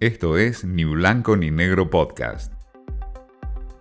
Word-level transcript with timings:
Esto 0.00 0.38
es 0.38 0.64
Ni 0.64 0.84
Blanco 0.84 1.36
ni 1.36 1.50
Negro 1.50 1.90
Podcast. 1.90 2.54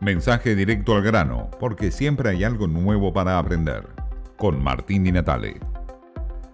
Mensaje 0.01 0.53
directo 0.53 0.93
al 0.93 1.01
grano, 1.01 1.49
porque 1.61 1.91
siempre 1.91 2.29
hay 2.29 2.43
algo 2.43 2.67
nuevo 2.67 3.13
para 3.13 3.39
aprender. 3.39 3.87
Con 4.35 4.61
Martín 4.61 5.05
Di 5.05 5.13
Natale. 5.13 5.61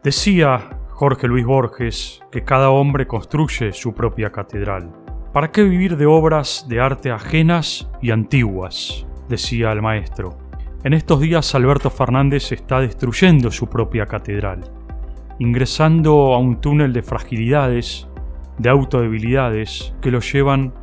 Decía 0.04 0.70
Jorge 0.90 1.28
Luis 1.28 1.48
Borges 1.48 2.22
que 2.32 2.44
cada 2.44 2.70
hombre 2.70 3.08
construye 3.08 3.74
su 3.74 3.96
propia 3.96 4.32
catedral. 4.32 4.92
¿Para 5.34 5.52
qué 5.52 5.64
vivir 5.64 5.98
de 5.98 6.06
obras 6.06 6.68
de 6.70 6.80
arte 6.80 7.10
ajenas 7.10 7.90
y 8.04 8.12
antiguas? 8.12 9.08
decía 9.28 9.72
el 9.72 9.82
maestro. 9.82 10.38
En 10.84 10.94
estos 10.94 11.22
días 11.22 11.56
Alberto 11.56 11.90
Fernández 11.90 12.52
está 12.52 12.82
destruyendo 12.82 13.50
su 13.50 13.68
propia 13.68 14.06
catedral, 14.06 14.62
ingresando 15.40 16.36
a 16.36 16.38
un 16.38 16.62
túnel 16.62 16.94
de 16.94 17.02
fragilidades 17.02 18.08
de 18.58 18.70
autodebilidades 18.70 19.94
que 20.02 20.12
lo 20.12 20.20
llevan 20.20 20.74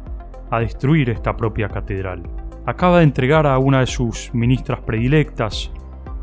a 0.50 0.60
destruir 0.60 1.10
esta 1.10 1.36
propia 1.36 1.68
catedral. 1.68 2.22
Acaba 2.66 2.98
de 2.98 3.04
entregar 3.04 3.46
a 3.46 3.58
una 3.58 3.80
de 3.80 3.86
sus 3.86 4.30
ministras 4.34 4.80
predilectas, 4.80 5.72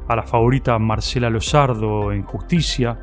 a 0.07 0.15
la 0.15 0.23
favorita 0.23 0.77
Marcela 0.79 1.29
Lozardo 1.29 2.11
en 2.11 2.23
justicia, 2.23 2.97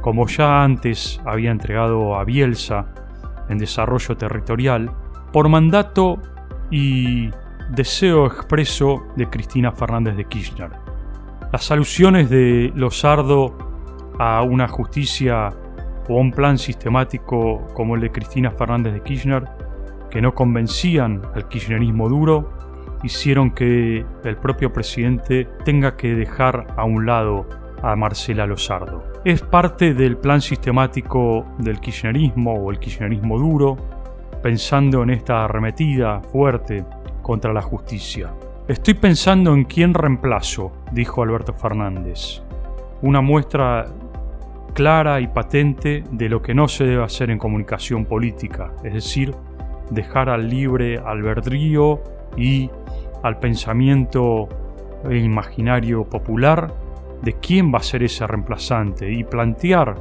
como 0.00 0.26
ya 0.26 0.62
antes 0.62 1.20
había 1.26 1.50
entregado 1.50 2.16
a 2.16 2.24
Bielsa 2.24 2.94
en 3.48 3.58
desarrollo 3.58 4.16
territorial, 4.16 4.90
por 5.32 5.48
mandato 5.48 6.18
y 6.70 7.30
deseo 7.70 8.26
expreso 8.26 9.04
de 9.16 9.28
Cristina 9.28 9.72
Fernández 9.72 10.16
de 10.16 10.24
Kirchner. 10.24 10.70
Las 11.52 11.70
alusiones 11.70 12.30
de 12.30 12.72
Lozardo 12.74 13.56
a 14.18 14.42
una 14.42 14.68
justicia 14.68 15.50
o 16.08 16.16
un 16.16 16.32
plan 16.32 16.58
sistemático 16.58 17.66
como 17.74 17.94
el 17.94 18.00
de 18.00 18.10
Cristina 18.10 18.50
Fernández 18.50 18.92
de 18.92 19.02
Kirchner, 19.02 19.44
que 20.10 20.20
no 20.20 20.34
convencían 20.34 21.22
al 21.34 21.48
kirchnerismo 21.48 22.08
duro, 22.08 22.50
hicieron 23.02 23.52
que 23.52 24.04
el 24.24 24.36
propio 24.36 24.72
presidente 24.72 25.48
tenga 25.64 25.96
que 25.96 26.14
dejar 26.14 26.66
a 26.76 26.84
un 26.84 27.06
lado 27.06 27.46
a 27.82 27.96
Marcela 27.96 28.46
Lozardo. 28.46 29.02
Es 29.24 29.42
parte 29.42 29.94
del 29.94 30.16
plan 30.16 30.40
sistemático 30.40 31.46
del 31.58 31.80
kirchnerismo 31.80 32.54
o 32.54 32.70
el 32.70 32.78
kirchnerismo 32.78 33.38
duro, 33.38 33.76
pensando 34.42 35.02
en 35.02 35.10
esta 35.10 35.44
arremetida 35.44 36.20
fuerte 36.20 36.84
contra 37.22 37.52
la 37.52 37.62
justicia. 37.62 38.32
Estoy 38.68 38.94
pensando 38.94 39.52
en 39.52 39.64
quién 39.64 39.94
reemplazo, 39.94 40.72
dijo 40.92 41.22
Alberto 41.22 41.52
Fernández. 41.52 42.42
Una 43.02 43.20
muestra 43.20 43.86
clara 44.80 45.20
y 45.20 45.26
patente 45.26 46.04
de 46.10 46.30
lo 46.30 46.40
que 46.40 46.54
no 46.54 46.66
se 46.66 46.84
debe 46.84 47.04
hacer 47.04 47.30
en 47.30 47.36
comunicación 47.36 48.06
política, 48.06 48.72
es 48.82 48.94
decir, 48.94 49.34
dejar 49.90 50.30
al 50.30 50.48
libre 50.48 50.96
albedrío 50.96 52.00
y 52.34 52.70
al 53.22 53.38
pensamiento 53.38 54.48
imaginario 55.10 56.04
popular 56.04 56.72
de 57.20 57.34
quién 57.34 57.70
va 57.70 57.80
a 57.80 57.82
ser 57.82 58.04
ese 58.04 58.26
reemplazante 58.26 59.12
y 59.12 59.22
plantear 59.22 59.96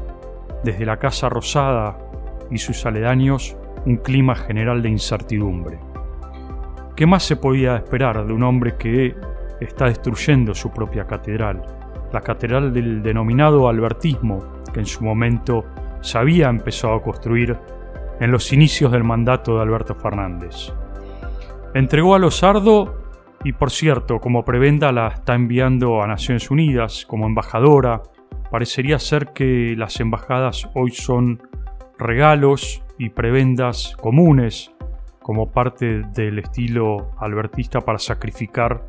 desde 0.63 0.85
la 0.85 0.95
Casa 0.95 1.27
Rosada 1.27 1.97
y 2.49 2.57
sus 2.57 2.85
aledaños 2.85 3.57
un 3.85 3.97
clima 3.97 4.33
general 4.33 4.81
de 4.81 4.91
incertidumbre. 4.91 5.77
¿Qué 6.95 7.05
más 7.05 7.23
se 7.23 7.35
podía 7.35 7.75
esperar 7.75 8.25
de 8.25 8.31
un 8.31 8.43
hombre 8.43 8.77
que 8.77 9.13
está 9.59 9.87
destruyendo 9.87 10.53
su 10.53 10.71
propia 10.71 11.03
catedral? 11.03 11.65
La 12.13 12.21
catedral 12.21 12.73
del 12.73 13.03
denominado 13.03 13.67
albertismo, 13.67 14.58
que 14.71 14.79
en 14.79 14.85
su 14.85 15.03
momento 15.03 15.65
se 16.01 16.17
había 16.17 16.49
empezado 16.49 16.95
a 16.95 17.01
construir 17.01 17.57
en 18.19 18.31
los 18.31 18.51
inicios 18.53 18.91
del 18.91 19.03
mandato 19.03 19.55
de 19.55 19.61
Alberto 19.61 19.95
Fernández. 19.95 20.73
Entregó 21.73 22.15
a 22.15 22.19
Lozardo 22.19 22.99
y 23.43 23.53
por 23.53 23.71
cierto, 23.71 24.19
como 24.19 24.43
prebenda 24.43 24.91
la 24.91 25.07
está 25.07 25.35
enviando 25.35 26.01
a 26.01 26.07
Naciones 26.07 26.51
Unidas 26.51 27.05
como 27.07 27.25
embajadora, 27.25 28.01
parecería 28.51 28.99
ser 28.99 29.27
que 29.33 29.75
las 29.77 29.99
embajadas 29.99 30.69
hoy 30.73 30.91
son 30.91 31.41
regalos 31.97 32.83
y 32.97 33.09
prebendas 33.09 33.95
comunes 34.01 34.71
como 35.21 35.51
parte 35.51 36.01
del 36.13 36.39
estilo 36.39 37.11
albertista 37.17 37.81
para 37.81 37.99
sacrificar 37.99 38.87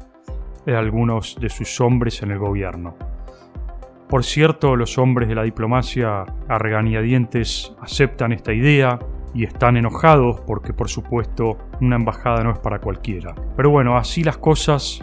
a 0.66 0.78
algunos 0.78 1.36
de 1.40 1.48
sus 1.48 1.80
hombres 1.80 2.22
en 2.22 2.32
el 2.32 2.38
gobierno. 2.38 2.96
Por 4.10 4.24
cierto, 4.24 4.74
los 4.74 4.98
hombres 4.98 5.28
de 5.28 5.36
la 5.36 5.44
diplomacia 5.44 6.24
a 6.48 6.58
regañadientes 6.58 7.72
aceptan 7.80 8.32
esta 8.32 8.52
idea 8.52 8.98
y 9.34 9.44
están 9.44 9.76
enojados 9.76 10.40
porque 10.40 10.72
por 10.72 10.88
supuesto 10.88 11.56
una 11.80 11.94
embajada 11.94 12.42
no 12.42 12.50
es 12.50 12.58
para 12.58 12.80
cualquiera. 12.80 13.36
Pero 13.56 13.70
bueno, 13.70 13.96
así 13.96 14.24
las 14.24 14.36
cosas, 14.36 14.98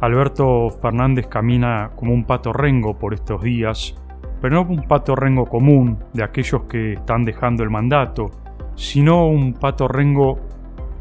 Alberto 0.00 0.70
Fernández 0.70 1.28
camina 1.28 1.92
como 1.94 2.12
un 2.12 2.24
pato 2.24 2.52
rengo 2.52 2.98
por 2.98 3.14
estos 3.14 3.40
días, 3.42 3.94
pero 4.40 4.56
no 4.56 4.62
un 4.62 4.88
pato 4.88 5.14
rengo 5.14 5.46
común 5.46 6.00
de 6.12 6.24
aquellos 6.24 6.64
que 6.64 6.94
están 6.94 7.24
dejando 7.24 7.62
el 7.62 7.70
mandato, 7.70 8.32
sino 8.74 9.28
un 9.28 9.52
pato 9.52 9.86
rengo 9.86 10.40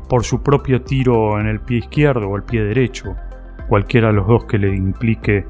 por 0.07 0.23
su 0.23 0.43
propio 0.43 0.83
tiro 0.83 1.39
en 1.39 1.47
el 1.47 1.59
pie 1.59 1.79
izquierdo 1.79 2.29
o 2.29 2.35
el 2.35 2.43
pie 2.43 2.63
derecho, 2.63 3.15
cualquiera 3.67 4.09
de 4.09 4.13
los 4.13 4.27
dos 4.27 4.45
que 4.45 4.59
le 4.59 4.75
implique 4.75 5.43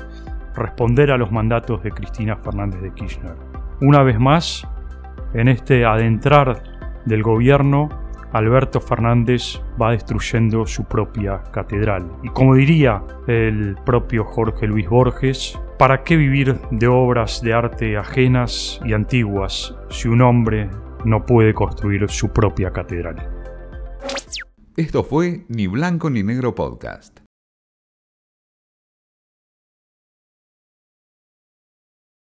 responder 0.62 1.12
a 1.12 1.18
los 1.18 1.32
mandatos 1.32 1.84
de 1.84 1.92
Cristina 1.92 2.36
Fernández 2.38 2.82
de 2.82 2.94
Kirchner. 2.94 3.36
Una 3.82 4.04
vez 4.04 4.20
más, 4.20 4.68
en 5.34 5.48
este 5.48 5.86
adentrar 5.86 6.64
del 7.06 7.24
gobierno, 7.24 7.90
Alberto 8.34 8.80
Fernández 8.80 9.62
va 9.82 9.92
destruyendo 9.92 10.66
su 10.66 10.86
propia 10.86 11.44
catedral. 11.52 12.10
Y 12.24 12.30
como 12.30 12.56
diría 12.56 13.04
el 13.28 13.76
propio 13.86 14.24
Jorge 14.24 14.68
Luis 14.68 14.88
Borges, 14.88 15.60
¿para 15.78 16.04
qué 16.04 16.16
vivir 16.16 16.60
de 16.72 16.88
obras 16.88 17.42
de 17.42 17.54
arte 17.54 17.98
ajenas 17.98 18.80
y 18.86 18.94
antiguas 18.94 19.76
si 19.90 20.08
un 20.08 20.22
hombre 20.22 20.70
no 21.04 21.26
puede 21.26 21.54
construir 21.54 22.10
su 22.10 22.32
propia 22.32 22.72
catedral? 22.72 23.16
Esto 24.78 25.04
fue 25.04 25.46
Ni 25.50 25.68
Blanco 25.68 26.10
ni 26.10 26.24
Negro 26.24 26.56
Podcast. 26.56 27.20